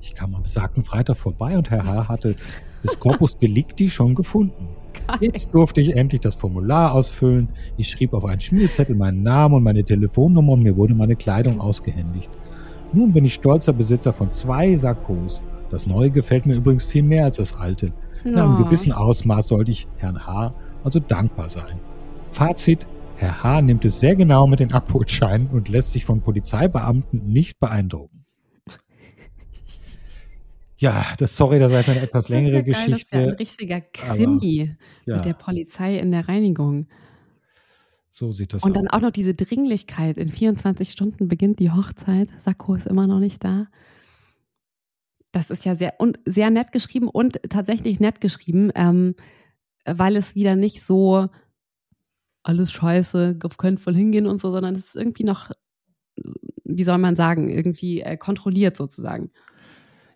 [0.00, 2.08] Ich kam am besagten Freitag vorbei und Herr H.
[2.08, 2.36] hatte
[2.82, 4.68] das Corpus Delicti schon gefunden.
[5.20, 7.48] Jetzt durfte ich endlich das Formular ausfüllen.
[7.76, 11.60] Ich schrieb auf einen Schmierzettel meinen Namen und meine Telefonnummer und mir wurde meine Kleidung
[11.60, 12.30] ausgehändigt.
[12.92, 15.42] Nun bin ich stolzer Besitzer von zwei Sakkos.
[15.70, 17.92] Das neue gefällt mir übrigens viel mehr als das alte.
[18.24, 20.54] In einem gewissen Ausmaß sollte ich Herrn H.
[20.82, 21.80] also dankbar sein.
[22.30, 23.62] Fazit, Herr H.
[23.62, 28.23] nimmt es sehr genau mit den Abholscheinen und lässt sich von Polizeibeamten nicht beeindrucken.
[30.84, 32.90] Ja, das sorry, das war jetzt eine etwas längere das Geschichte.
[32.90, 35.16] das ist ja ein richtiger Krimi aber, ja.
[35.16, 36.88] mit der Polizei in der Reinigung.
[38.10, 38.68] So sieht das aus.
[38.68, 40.18] Und dann auch noch diese Dringlichkeit.
[40.18, 42.28] In 24 Stunden beginnt die Hochzeit.
[42.36, 43.66] Sakko ist immer noch nicht da.
[45.32, 49.14] Das ist ja sehr, und sehr nett geschrieben und tatsächlich nett geschrieben, ähm,
[49.86, 51.28] weil es wieder nicht so
[52.42, 55.50] alles scheiße, keinen Fall hingehen und so, sondern es ist irgendwie noch
[56.64, 59.30] wie soll man sagen, irgendwie äh, kontrolliert sozusagen.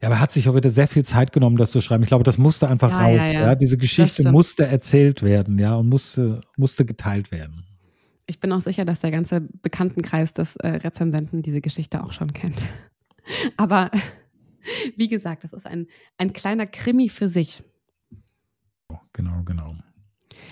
[0.01, 2.05] Ja, aber er hat sich auch wieder sehr viel Zeit genommen, das zu schreiben.
[2.05, 3.21] Ich glaube, das musste einfach ja, raus.
[3.21, 3.41] Ja, ja.
[3.41, 7.65] ja, Diese Geschichte musste erzählt werden, ja, und musste, musste geteilt werden.
[8.27, 12.33] Ich bin auch sicher, dass der ganze Bekanntenkreis des äh, Rezensenten diese Geschichte auch schon
[12.33, 12.63] kennt.
[13.57, 13.91] aber
[14.97, 17.65] wie gesagt, das ist ein, ein kleiner Krimi für sich.
[19.13, 19.75] Genau, genau.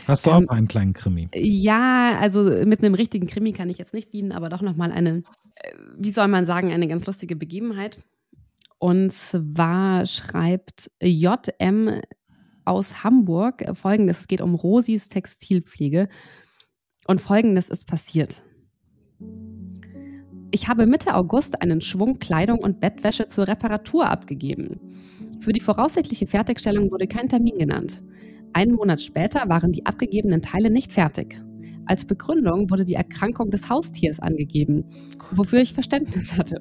[0.06, 1.28] Hast du ähm, auch einen kleinen Krimi?
[1.34, 5.22] Ja, also mit einem richtigen Krimi kann ich jetzt nicht dienen, aber doch nochmal eine,
[5.56, 8.04] äh, wie soll man sagen, eine ganz lustige Begebenheit.
[8.78, 12.00] Und zwar schreibt JM
[12.64, 16.08] aus Hamburg folgendes: Es geht um Rosis Textilpflege.
[17.06, 18.42] Und folgendes ist passiert.
[20.50, 24.80] Ich habe Mitte August einen Schwung Kleidung und Bettwäsche zur Reparatur abgegeben.
[25.38, 28.02] Für die voraussichtliche Fertigstellung wurde kein Termin genannt.
[28.52, 31.36] Einen Monat später waren die abgegebenen Teile nicht fertig.
[31.84, 34.84] Als Begründung wurde die Erkrankung des Haustiers angegeben,
[35.32, 36.60] wofür ich Verständnis hatte.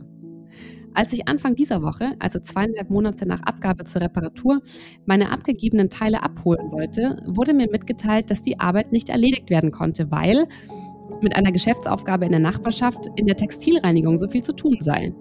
[0.95, 4.61] Als ich Anfang dieser Woche, also zweieinhalb Monate nach Abgabe zur Reparatur,
[5.05, 10.09] meine abgegebenen Teile abholen wollte, wurde mir mitgeteilt, dass die Arbeit nicht erledigt werden konnte,
[10.09, 10.47] weil
[11.21, 15.13] mit einer Geschäftsaufgabe in der Nachbarschaft in der Textilreinigung so viel zu tun sei.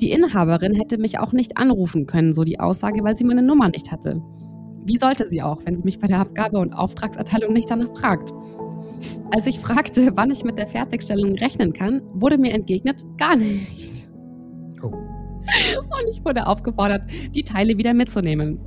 [0.00, 3.68] Die Inhaberin hätte mich auch nicht anrufen können, so die Aussage, weil sie meine Nummer
[3.68, 4.22] nicht hatte.
[4.84, 8.32] Wie sollte sie auch, wenn sie mich bei der Abgabe und Auftragserteilung nicht danach fragt?
[9.34, 13.85] Als ich fragte, wann ich mit der Fertigstellung rechnen kann, wurde mir entgegnet, gar nicht.
[15.78, 17.02] Und ich wurde aufgefordert,
[17.34, 18.58] die Teile wieder mitzunehmen.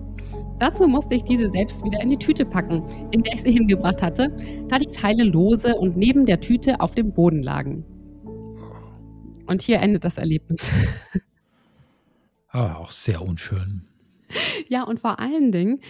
[0.59, 4.01] Dazu musste ich diese selbst wieder in die Tüte packen, in der ich sie hingebracht
[4.01, 4.35] hatte,
[4.67, 7.85] da die Teile lose und neben der Tüte auf dem Boden lagen.
[9.47, 10.71] Und hier endet das Erlebnis.
[12.51, 13.87] Ah, auch sehr unschön.
[14.69, 15.81] Ja, und vor allen Dingen,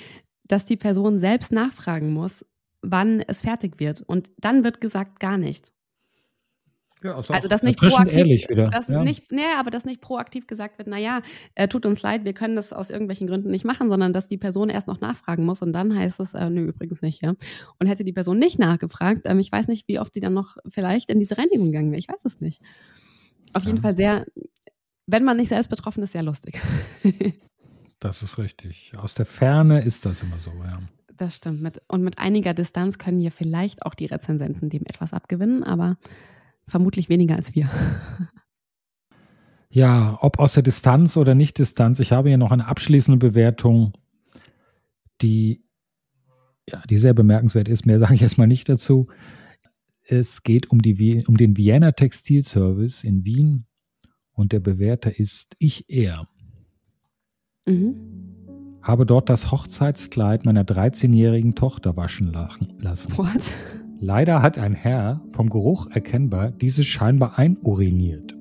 [0.43, 2.45] dass die Person selbst nachfragen muss,
[2.81, 4.01] wann es fertig wird.
[4.01, 5.71] Und dann wird gesagt, gar nichts.
[7.01, 8.69] Ja, also, also das nicht proaktiv, ehrlich wieder.
[8.69, 9.03] Das ja.
[9.03, 11.21] nicht, nee, aber dass nicht proaktiv gesagt wird, naja,
[11.55, 14.37] äh, tut uns leid, wir können das aus irgendwelchen Gründen nicht machen, sondern dass die
[14.37, 17.35] Person erst noch nachfragen muss und dann heißt es, äh, nö, übrigens nicht, ja.
[17.79, 20.57] Und hätte die Person nicht nachgefragt, ähm, ich weiß nicht, wie oft sie dann noch
[20.67, 22.61] vielleicht in diese Reinigung gegangen wäre, ich weiß es nicht.
[23.53, 23.69] Auf ja.
[23.69, 24.25] jeden Fall sehr,
[25.07, 26.59] wenn man nicht selbst betroffen ist, sehr lustig.
[27.99, 28.91] das ist richtig.
[28.97, 30.81] Aus der Ferne ist das immer so, ja.
[31.15, 31.61] Das stimmt.
[31.61, 35.97] Mit, und mit einiger Distanz können ja vielleicht auch die Rezensenten dem etwas abgewinnen, aber
[36.69, 37.69] vermutlich weniger als wir.
[39.71, 41.99] Ja, ob aus der Distanz oder nicht Distanz.
[41.99, 43.93] Ich habe hier noch eine abschließende Bewertung,
[45.21, 45.63] die,
[46.67, 47.85] ja, die sehr bemerkenswert ist.
[47.85, 49.07] Mehr sage ich erstmal nicht dazu.
[50.01, 53.67] Es geht um, die, um den Vienna Textilservice in Wien
[54.31, 56.27] und der Bewerter ist ich er.
[57.67, 58.79] Mhm.
[58.81, 62.33] Habe dort das Hochzeitskleid meiner 13-jährigen Tochter waschen
[62.79, 63.17] lassen.
[63.17, 63.53] What?
[64.01, 68.33] Leider hat ein Herr, vom Geruch erkennbar, dieses scheinbar einuriniert.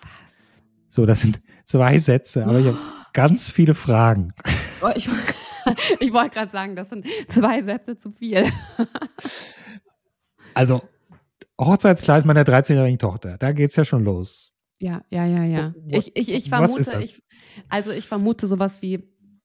[0.00, 0.62] Was?
[0.88, 2.78] So, das sind zwei Sätze, aber ich habe
[3.12, 4.32] ganz viele Fragen.
[4.82, 5.08] Oh, ich,
[6.00, 8.44] ich wollte gerade sagen, das sind zwei Sätze zu viel.
[10.56, 10.80] Also,
[11.60, 14.52] Hochzeitskleid meiner 13-jährigen Tochter, da geht's ja schon los.
[14.78, 15.74] Ja, ja, ja, ja.
[15.88, 17.22] Ich, ich, ich vermute, ich,
[17.68, 19.02] also ich vermute sowas wie,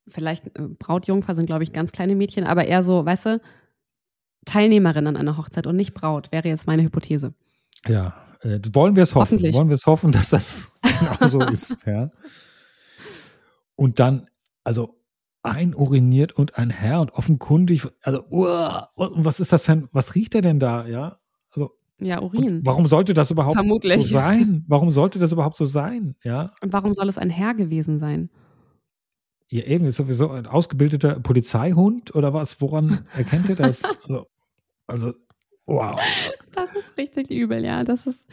[0.08, 3.42] vielleicht äh, Brautjungfer sind, glaube ich, ganz kleine Mädchen, aber eher so, weißt du,
[4.46, 7.34] Teilnehmerin an einer Hochzeit und nicht Braut, wäre jetzt meine Hypothese.
[7.88, 9.40] Ja, äh, wollen wir es hoffen.
[9.54, 11.76] Wollen wir es hoffen, dass das genau so ist.
[11.86, 12.10] Ja.
[13.76, 14.28] Und dann,
[14.64, 15.00] also
[15.42, 20.42] einuriniert und ein Herr und offenkundig, also, und was ist das denn, was riecht er
[20.42, 21.20] denn da, ja?
[21.52, 21.72] Also,
[22.02, 22.62] ja, Urin.
[22.66, 24.04] Warum sollte das überhaupt Vermutlich.
[24.04, 24.66] so sein?
[24.68, 26.50] Warum sollte das überhaupt so sein, ja?
[26.62, 28.30] Und warum soll es ein Herr gewesen sein?
[29.52, 32.62] Ja, eben, ist sowieso ein ausgebildeter Polizeihund oder was?
[32.62, 33.84] Woran erkennt ihr das?
[34.04, 34.28] also,
[34.86, 35.14] also,
[35.66, 36.00] wow.
[36.54, 37.84] Das ist richtig übel, ja.
[37.84, 38.28] Das ist,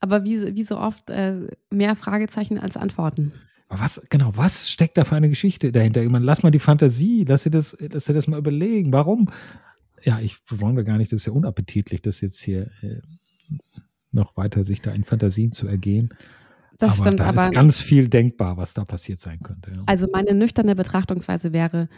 [0.00, 3.32] aber wie, wie so oft äh, mehr Fragezeichen als Antworten.
[3.68, 6.02] Aber was, genau, was steckt da für eine Geschichte dahinter?
[6.02, 8.92] Ich meine, lass mal die Fantasie, lass dir das, lass dir das mal überlegen.
[8.92, 9.30] Warum?
[10.02, 13.00] Ja, ich wollen wir gar nicht, das ist ja unappetitlich, das jetzt hier äh,
[14.12, 16.10] noch weiter sich da in Fantasien zu ergehen.
[16.78, 17.42] Das aber stimmt, da aber.
[17.42, 19.72] ist ganz viel denkbar, was da passiert sein könnte.
[19.72, 19.82] Ja.
[19.86, 21.88] Also meine nüchterne Betrachtungsweise wäre,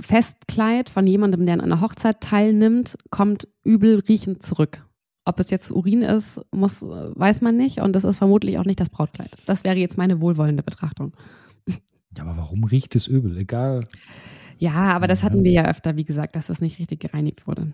[0.00, 4.86] Festkleid von jemandem, der an einer Hochzeit teilnimmt, kommt übel riechend zurück.
[5.24, 7.80] Ob es jetzt Urin ist, muss, weiß man nicht.
[7.80, 9.36] Und das ist vermutlich auch nicht das Brautkleid.
[9.46, 11.12] Das wäre jetzt meine wohlwollende Betrachtung.
[12.16, 13.36] Ja, aber warum riecht es übel?
[13.36, 13.84] Egal.
[14.58, 17.72] Ja, aber das hatten wir ja öfter, wie gesagt, dass das nicht richtig gereinigt wurde.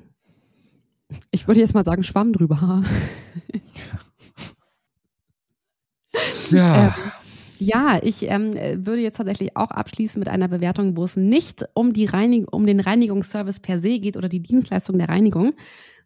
[1.30, 2.82] Ich würde jetzt mal sagen, Schwamm drüber.
[6.50, 6.94] Ja.
[7.08, 7.12] Ähm,
[7.60, 11.92] ja, ich ähm, würde jetzt tatsächlich auch abschließen mit einer Bewertung, wo es nicht um,
[11.92, 15.54] die Reinig um den Reinigungsservice per se geht oder die Dienstleistung der Reinigung,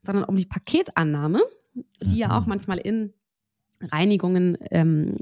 [0.01, 1.43] sondern um die Paketannahme,
[2.01, 2.15] die mhm.
[2.15, 3.13] ja auch manchmal in
[3.83, 5.15] Reinigungen ähm,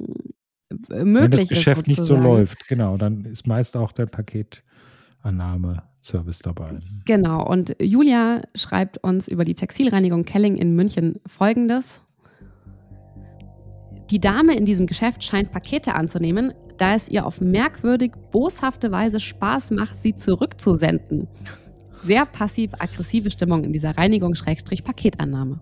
[0.71, 6.81] möglich Wenn das Geschäft nicht so läuft, genau, dann ist meist auch der Paketannahme-Service dabei.
[7.07, 12.03] Genau, und Julia schreibt uns über die Textilreinigung Kelling in München folgendes.
[14.11, 19.21] Die Dame in diesem Geschäft scheint Pakete anzunehmen, da es ihr auf merkwürdig boshafte Weise
[19.21, 21.29] Spaß macht, sie zurückzusenden.
[22.01, 25.61] Sehr passiv-aggressive Stimmung in dieser Reinigung-Paketannahme.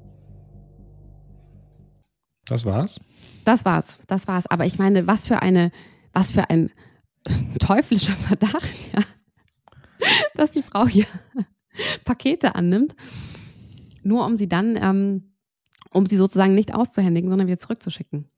[2.46, 3.00] Das war's?
[3.44, 4.46] Das war's, das war's.
[4.46, 5.70] Aber ich meine, was für eine,
[6.14, 6.70] was für ein
[7.58, 9.02] teuflischer Verdacht, ja,
[10.36, 11.04] dass die Frau hier
[12.06, 12.96] Pakete annimmt,
[14.02, 15.30] nur um sie dann, ähm,
[15.90, 18.30] um sie sozusagen nicht auszuhändigen, sondern wieder zurückzuschicken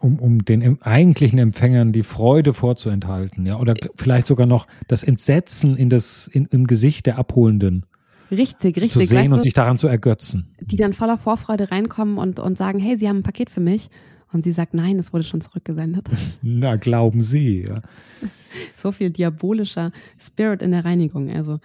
[0.00, 5.76] um, um den eigentlichen Empfängern die Freude vorzuenthalten, ja, oder vielleicht sogar noch das Entsetzen
[5.76, 7.86] in das, in, im Gesicht der Abholenden.
[8.30, 8.92] Richtig, richtig.
[8.92, 10.54] Zu sehen weißt und sich daran zu ergötzen.
[10.60, 13.88] Die dann voller Vorfreude reinkommen und, und sagen, hey, Sie haben ein Paket für mich.
[14.30, 16.10] Und sie sagt, nein, es wurde schon zurückgesendet.
[16.42, 17.80] Na, glauben Sie, ja.
[18.76, 21.30] So viel diabolischer Spirit in der Reinigung.
[21.30, 21.58] Also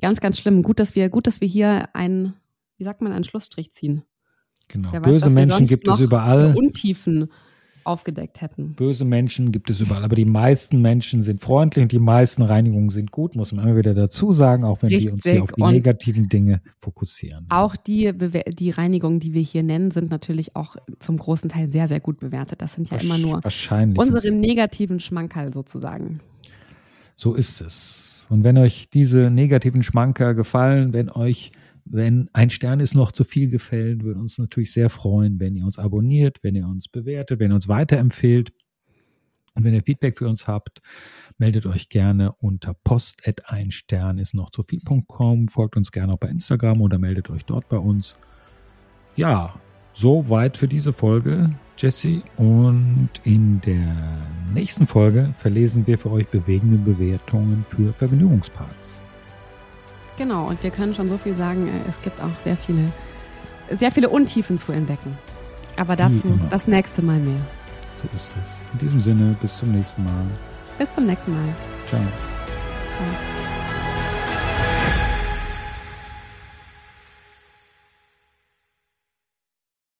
[0.00, 0.62] ganz, ganz schlimm.
[0.62, 2.34] Gut, dass wir, gut, dass wir hier einen,
[2.78, 4.02] wie sagt man, einen Schlussstrich ziehen.
[4.68, 4.90] Genau.
[5.00, 6.54] Böse Menschen gibt es überall.
[6.56, 7.28] Untiefen
[7.84, 8.74] aufgedeckt hätten.
[8.74, 12.90] Böse Menschen gibt es überall, aber die meisten Menschen sind freundlich und die meisten Reinigungen
[12.90, 15.06] sind gut, muss man immer wieder dazu sagen, auch wenn Richtig.
[15.06, 17.46] wir uns hier auf die und negativen Dinge fokussieren.
[17.48, 21.88] Auch die, die Reinigungen, die wir hier nennen, sind natürlich auch zum großen Teil sehr,
[21.88, 22.62] sehr gut bewertet.
[22.62, 23.40] Das sind ja immer nur
[23.96, 26.20] unsere negativen Schmankerl sozusagen.
[27.16, 28.26] So ist es.
[28.30, 31.52] Und wenn euch diese negativen Schmankerl gefallen, wenn euch
[31.84, 35.64] wenn ein Stern ist noch zu viel gefällt, würde uns natürlich sehr freuen, wenn ihr
[35.64, 38.52] uns abonniert, wenn ihr uns bewertet, wenn ihr uns weiterempfehlt.
[39.56, 40.80] Und wenn ihr Feedback für uns habt,
[41.38, 45.48] meldet euch gerne unter post at ein Stern ist noch zu viel.com.
[45.48, 48.18] Folgt uns gerne auch bei Instagram oder meldet euch dort bei uns.
[49.14, 49.54] Ja,
[49.92, 52.22] soweit für diese Folge, Jesse.
[52.36, 59.03] Und in der nächsten Folge verlesen wir für euch bewegende Bewertungen für Vergnügungsparks.
[60.16, 62.92] Genau, und wir können schon so viel sagen, äh, es gibt auch sehr viele,
[63.70, 65.16] sehr viele Untiefen zu entdecken.
[65.76, 67.40] Aber dazu das nächste Mal mehr.
[67.94, 68.64] So ist es.
[68.72, 70.24] In diesem Sinne, bis zum nächsten Mal.
[70.78, 71.54] Bis zum nächsten Mal.
[71.88, 72.00] Ciao.
[72.92, 73.33] Ciao.